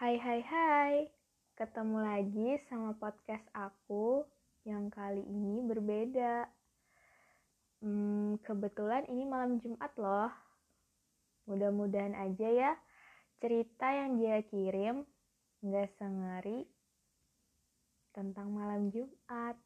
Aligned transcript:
Hai 0.00 0.16
hai 0.16 0.40
hai, 0.40 0.94
ketemu 1.60 2.00
lagi 2.00 2.56
sama 2.72 2.96
podcast 2.96 3.44
aku 3.52 4.24
yang 4.64 4.88
kali 4.88 5.20
ini 5.20 5.60
berbeda. 5.60 6.48
Hmm, 7.84 8.40
kebetulan 8.40 9.04
ini 9.12 9.28
malam 9.28 9.60
Jumat 9.60 9.92
loh. 10.00 10.32
Mudah-mudahan 11.44 12.16
aja 12.16 12.48
ya 12.48 12.72
cerita 13.44 13.92
yang 13.92 14.16
dia 14.16 14.40
kirim 14.40 15.04
nggak 15.60 15.92
sengeri 16.00 16.64
tentang 18.16 18.56
malam 18.56 18.88
Jumat. 18.88 19.60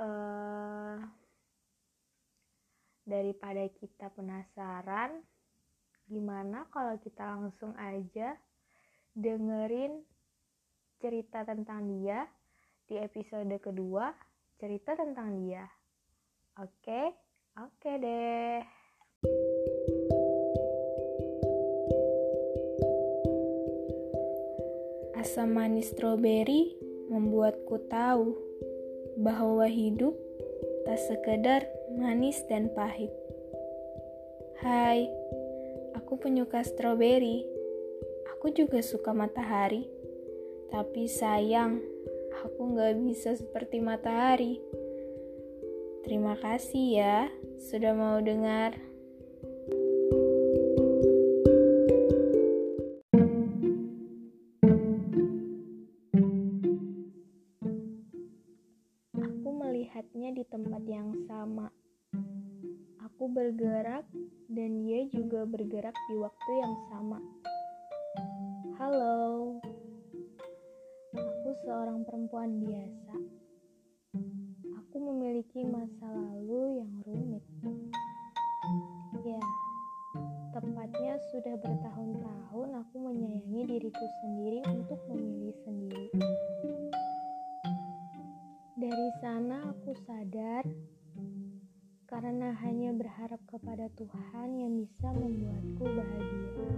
uh, 0.00 0.96
daripada 3.12 3.68
kita 3.76 4.08
penasaran, 4.16 5.20
Gimana 6.08 6.64
kalau 6.72 6.96
kita 7.04 7.20
langsung 7.36 7.76
aja 7.76 8.32
dengerin 9.12 10.00
cerita 10.96 11.44
tentang 11.44 11.84
dia 11.84 12.24
di 12.88 12.96
episode 12.96 13.52
kedua, 13.60 14.08
cerita 14.56 14.96
tentang 14.96 15.36
dia. 15.36 15.68
Oke, 16.56 17.12
oke 17.60 17.90
deh. 18.00 18.64
Asam 25.20 25.52
manis 25.52 25.92
stroberi 25.92 26.72
membuatku 27.12 27.84
tahu 27.92 28.32
bahwa 29.20 29.68
hidup 29.68 30.16
tak 30.88 30.96
sekedar 31.04 31.68
manis 32.00 32.40
dan 32.48 32.72
pahit. 32.72 33.12
Hai, 34.64 35.17
Aku 36.08 36.16
penyuka 36.16 36.64
stroberi. 36.64 37.44
Aku 38.32 38.48
juga 38.48 38.80
suka 38.80 39.12
matahari. 39.12 39.84
Tapi 40.72 41.04
sayang, 41.04 41.84
aku 42.32 42.72
gak 42.72 42.96
bisa 42.96 43.36
seperti 43.36 43.84
matahari. 43.84 44.56
Terima 46.08 46.32
kasih 46.40 46.86
ya 46.96 47.28
sudah 47.60 47.92
mau 47.92 48.24
dengar. 48.24 48.72
Aku 59.12 59.48
melihatnya 59.60 60.32
di 60.32 60.44
tempat 60.48 60.88
yang 60.88 61.12
sama. 61.28 61.68
Aku 63.04 63.28
bergerak 63.28 64.08
dan 64.48 64.80
dia 64.80 65.04
juga 65.12 65.44
bergerak 65.44 65.92
di 66.08 66.16
waktu 66.16 66.50
yang 66.56 66.74
sama. 66.88 67.20
Halo, 68.80 69.60
aku 71.12 71.48
seorang 71.68 72.00
perempuan 72.08 72.56
biasa. 72.64 73.12
Aku 74.80 74.96
memiliki 75.04 75.68
masa 75.68 76.08
lalu 76.08 76.80
yang 76.80 76.92
rumit. 77.04 77.44
Ya, 79.20 79.42
tepatnya 80.56 81.20
sudah 81.28 81.54
bertahun-tahun 81.60 82.68
aku 82.72 82.96
menyayangi 83.04 83.62
diriku 83.68 84.06
sendiri 84.24 84.64
untuk 84.64 85.00
kepada 93.58 93.90
Tuhan 93.98 94.48
yang 94.54 94.72
bisa 94.78 95.10
membuatku 95.18 95.82
bahagia. 95.82 96.70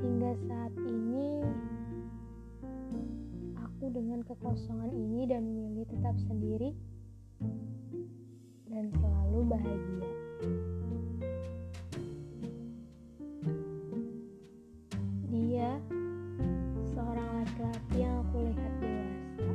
Hingga 0.00 0.32
saat 0.48 0.72
ini, 0.80 1.44
aku 3.60 3.84
dengan 3.92 4.24
kekosongan 4.24 4.96
ini 4.96 5.28
dan 5.28 5.44
memilih 5.44 5.84
tetap 5.92 6.16
sendiri 6.24 6.72
dan 8.72 8.88
selalu 8.96 9.40
bahagia. 9.52 10.08
Dia 15.28 15.70
seorang 16.96 17.28
laki-laki 17.44 17.96
yang 18.00 18.24
aku 18.24 18.36
lihat 18.40 18.72
dewasa. 18.80 19.52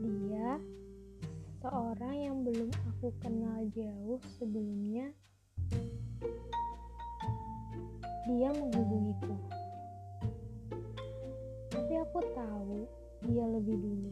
Dia 0.00 0.48
seorang 1.60 2.16
yang 2.16 2.25
aku 3.06 3.22
kenal 3.22 3.62
jauh 3.70 4.18
sebelumnya, 4.34 5.14
dia 8.26 8.50
menghubungiku. 8.50 9.38
Tapi 11.70 11.94
aku 12.02 12.18
tahu 12.34 12.82
dia 13.30 13.46
lebih 13.46 13.78
dulu. 13.78 14.10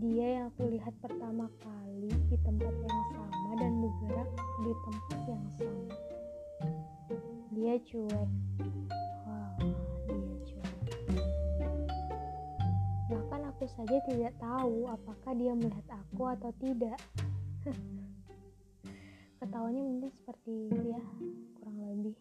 Dia 0.00 0.40
yang 0.40 0.44
aku 0.56 0.72
lihat 0.72 0.96
pertama 1.04 1.52
kali 1.60 2.08
di 2.32 2.36
tempat 2.40 2.72
yang 2.80 3.02
sama 3.12 3.52
dan 3.60 3.72
bergerak 3.76 4.30
di 4.64 4.72
tempat 4.80 5.20
yang 5.28 5.44
sama. 5.60 5.96
Dia 7.52 7.76
cuek, 7.76 8.30
aku 13.64 13.80
saja 13.80 13.96
tidak 14.04 14.34
tahu 14.36 14.90
apakah 14.92 15.32
dia 15.38 15.56
melihat 15.56 15.86
aku 15.88 16.26
atau 16.26 16.52
tidak. 16.60 17.00
Ketawanya 19.40 19.82
mungkin 19.84 20.10
seperti 20.20 20.68
itu 20.68 20.80
ya, 20.92 21.00
kurang 21.56 21.78
lebih. 21.80 22.14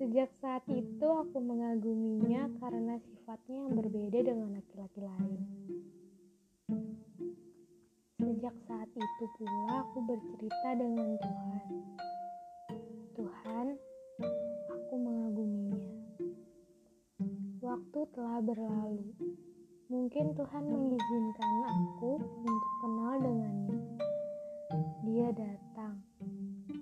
Sejak 0.00 0.30
saat 0.40 0.64
itu 0.68 1.06
aku 1.06 1.38
mengaguminya 1.40 2.48
karena 2.60 2.96
sifatnya 3.00 3.56
yang 3.68 3.72
berbeda 3.76 4.18
dengan 4.24 4.48
laki-laki 4.56 5.00
lain. 5.04 5.40
Sejak 8.20 8.56
saat 8.64 8.90
itu 8.92 9.24
pula 9.36 9.84
aku 9.84 9.98
bercerita 10.08 10.68
dengan 10.76 11.08
Tuhan. 11.20 11.60
Tuhan, 13.12 13.66
aku 14.72 14.94
mengaguminya. 14.96 15.88
Waktu 17.62 18.00
telah 18.16 18.40
berlalu. 18.40 19.06
Mungkin 19.92 20.32
Tuhan 20.32 20.64
mengizinkan 20.72 21.52
aku 21.68 22.16
untuk 22.16 22.72
kenal 22.80 23.20
dengannya. 23.20 23.76
Dia 25.04 25.28
datang. 25.36 26.00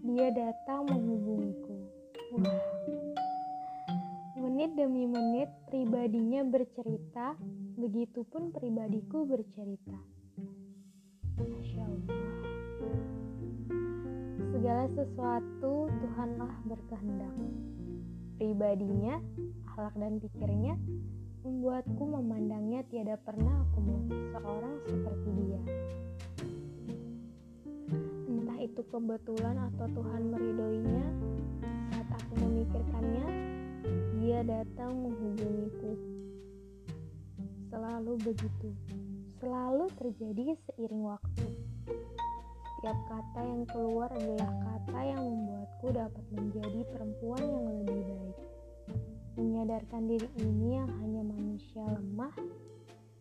Dia 0.07 0.31
datang 0.31 0.87
menghubungiku. 0.87 1.75
Wah. 2.39 2.63
Menit 4.39 4.79
demi 4.79 5.11
menit 5.11 5.51
pribadinya 5.67 6.47
bercerita, 6.47 7.35
begitupun 7.83 8.55
pribadiku 8.55 9.27
bercerita. 9.27 9.99
Masya 11.35 11.83
Allah. 11.83 12.23
Segala 14.55 14.85
sesuatu 14.87 15.91
Tuhanlah 15.91 16.55
berkehendak. 16.63 17.35
Pribadinya 18.39 19.19
akhlak 19.67 19.99
dan 19.99 20.23
pikirnya 20.23 20.79
membuatku 21.41 22.05
memandangnya 22.05 22.85
tiada 23.11 23.27
pernah 23.27 23.57
aku 23.67 23.79
melihat 23.83 24.23
seorang 24.39 24.75
seperti 24.87 25.29
dia. 25.35 25.63
Entah 28.31 28.59
itu 28.63 28.83
kebetulan 28.87 29.57
atau 29.67 29.87
Tuhan 29.99 30.23
meridoinya, 30.31 31.07
saat 31.91 32.07
aku 32.07 32.33
memikirkannya, 32.39 33.27
dia 34.23 34.47
datang 34.47 34.95
menghubungiku. 34.95 35.99
Selalu 37.75 38.15
begitu, 38.23 38.71
selalu 39.43 39.91
terjadi 39.99 40.55
seiring 40.71 41.03
waktu. 41.03 41.51
Setiap 42.79 42.99
kata 43.11 43.41
yang 43.43 43.67
keluar 43.75 44.07
adalah 44.15 44.55
kata 44.55 45.01
yang 45.03 45.23
membuatku 45.27 45.87
dapat 45.91 46.25
menjadi 46.31 46.81
perempuan 46.95 47.43
yang 47.43 47.65
lebih 47.75 48.03
baik 48.07 48.39
menyadarkan 49.41 50.05
diri 50.05 50.29
ini 50.43 50.77
yang 50.77 50.91
hanya 51.01 51.23
manusia 51.25 51.81
lemah 51.81 52.35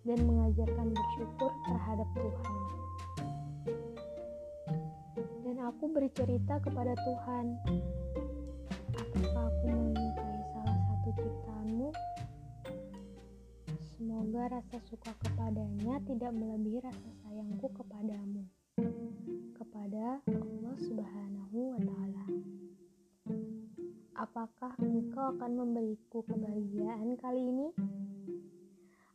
dan 0.07 0.19
mengajarkan 0.23 0.87
bersyukur 0.95 1.51
terhadap 1.67 2.07
Tuhan. 2.15 2.55
Dan 5.43 5.55
aku 5.65 5.91
bercerita 5.91 6.61
kepada 6.63 6.93
Tuhan, 6.95 7.45
apakah 8.95 9.43
aku 9.49 9.67
menyukai 9.67 10.39
salah 10.55 10.77
satu 10.87 11.09
ciptaanmu? 11.19 11.89
Semoga 13.97 14.43
rasa 14.55 14.77
suka 14.87 15.11
kepadanya 15.19 15.99
tidak 16.07 16.31
melebihi 16.31 16.79
rasa 16.79 17.09
sayangku 17.25 17.67
kepadamu, 17.75 18.47
kepada 19.59 20.23
Allah 20.23 20.75
Subhanahu 20.79 21.57
wa 21.75 21.79
Ta'ala. 21.83 22.25
Apakah 24.19 24.75
engkau 24.83 25.31
akan 25.35 25.51
memberiku 25.63 26.23
kebahagiaan 26.27 27.15
kali 27.19 27.39
ini? 27.39 27.67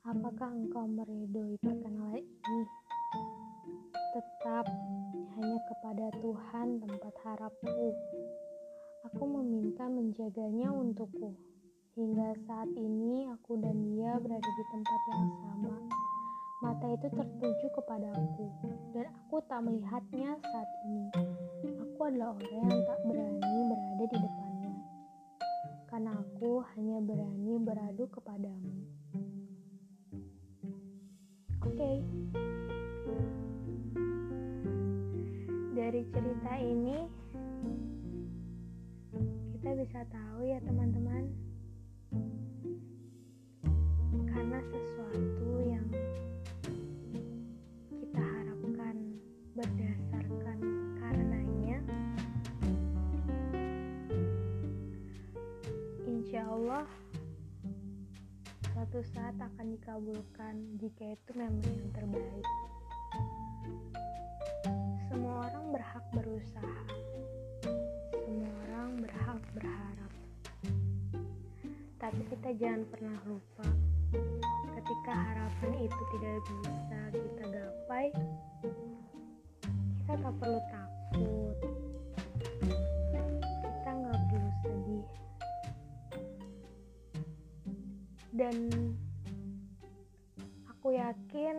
Apakah 0.04 0.52
engkau 0.52 0.84
meridoi 0.84 1.56
perkenalan 1.64 2.20
ini? 2.20 2.62
Tetap 4.12 4.68
hanya 5.32 5.58
kepada 5.64 6.12
Tuhan 6.20 6.76
tempat 6.76 7.14
harapku. 7.24 7.88
Aku 9.08 9.24
meminta 9.24 9.88
menjaganya 9.88 10.76
untukku. 10.76 11.32
Hingga 11.96 12.36
saat 12.44 12.68
ini 12.76 13.32
aku 13.32 13.56
dan 13.56 13.80
dia 13.96 14.20
berada 14.20 14.44
di 14.44 14.64
tempat 14.76 15.00
yang 15.08 15.28
sama. 15.40 15.76
Mata 16.60 16.86
itu 16.92 17.08
tertuju 17.08 17.66
kepada 17.72 18.12
aku, 18.12 18.44
dan 18.92 19.08
aku 19.08 19.40
tak 19.48 19.64
melihatnya 19.64 20.36
saat 20.36 20.70
ini. 20.84 21.08
Aku 21.80 22.00
adalah 22.04 22.36
orang 22.36 22.60
yang 22.60 22.82
tak 22.84 23.00
berani 23.08 23.56
berada 23.72 24.04
di 24.04 24.18
depannya, 24.20 24.72
karena 25.88 26.12
aku 26.12 26.60
hanya 26.76 27.00
berani 27.00 27.52
beradu 27.56 28.04
kepadamu. 28.12 28.93
Okay. 31.74 31.98
Dari 35.74 36.06
cerita 36.06 36.52
ini 36.62 37.02
kita 39.58 39.70
bisa 39.82 40.06
tahu 40.06 40.46
ya 40.46 40.62
teman-teman 40.62 41.34
karena 44.30 44.62
sesuatu 44.70 45.50
yang 45.66 45.82
kita 47.90 48.22
harapkan 48.22 49.18
berdasarkan 49.58 50.58
karenanya 51.02 51.82
insya 56.06 56.46
Allah 56.46 56.86
suatu 58.94 59.10
saat 59.10 59.34
akan 59.42 59.74
dikabulkan 59.74 60.54
jika 60.78 61.18
itu 61.18 61.30
memang 61.34 61.66
yang 61.66 61.90
terbaik. 61.98 62.46
Semua 65.10 65.50
orang 65.50 65.66
berhak 65.74 66.04
berusaha. 66.14 66.78
Semua 68.14 68.54
orang 68.70 69.02
berhak 69.02 69.42
berharap. 69.50 70.12
Tapi 71.98 72.22
kita 72.38 72.54
jangan 72.54 72.86
pernah 72.86 73.18
lupa 73.26 73.66
ketika 74.78 75.10
harapan 75.10 75.72
itu 75.90 76.02
tidak 76.14 76.34
bisa 76.46 76.98
kita 77.18 77.44
gapai 77.50 78.06
kita 80.06 80.14
tak 80.22 80.34
perlu 80.38 80.60
takut 80.70 81.83
dan 88.34 88.66
aku 90.66 90.90
yakin 90.90 91.54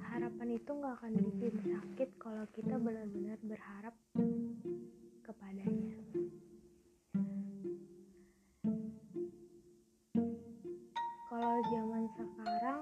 harapan 0.00 0.48
itu 0.56 0.70
nggak 0.72 0.96
akan 0.96 1.12
bikin 1.28 1.52
sakit 1.60 2.08
kalau 2.16 2.48
kita 2.56 2.80
benar-benar 2.80 3.36
berharap 3.44 3.92
kepadanya. 5.20 6.00
Kalau 11.28 11.56
zaman 11.68 12.04
sekarang, 12.16 12.80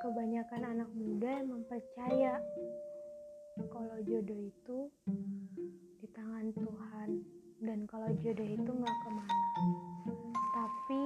kebanyakan 0.00 0.62
anak 0.64 0.90
muda 0.96 1.28
yang 1.28 1.60
mempercaya 1.60 2.40
kalau 3.68 4.00
jodoh 4.08 4.40
itu 4.40 4.78
di 6.00 6.08
tangan 6.16 6.56
Tuhan 6.56 7.10
dan 7.64 7.88
kalau 7.88 8.12
jodoh 8.20 8.44
itu 8.44 8.70
nggak 8.70 8.96
ke 9.00 9.10
mana. 9.12 9.44
Tapi 10.52 11.04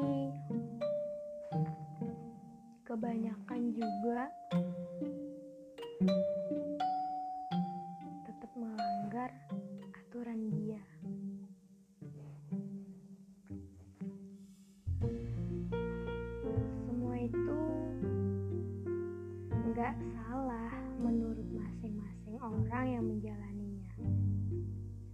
kebanyakan 2.82 3.60
juga 3.70 4.20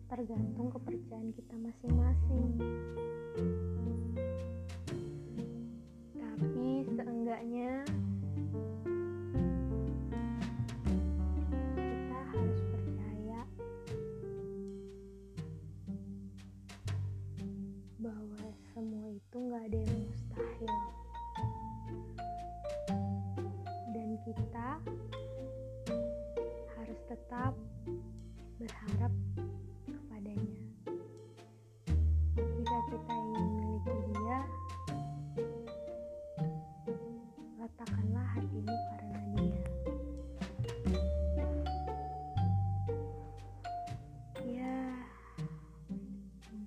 Tergantung 0.06 0.70
kepercayaan 0.70 1.34
kita 1.34 1.54
masing-masing. 1.58 2.46
Tapi 6.14 6.68
seenggaknya 6.94 7.82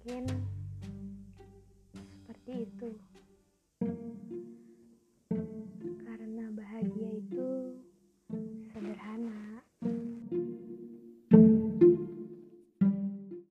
mungkin 0.10 0.59